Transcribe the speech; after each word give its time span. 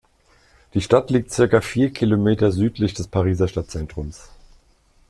Die 0.73 0.81
Stadt 0.81 1.11
liegt 1.11 1.31
circa 1.31 1.61
vier 1.61 1.93
Kilometer 1.93 2.51
südlich 2.51 2.95
des 2.95 3.07
Pariser 3.07 3.47
Stadtzentrums. 3.47 4.31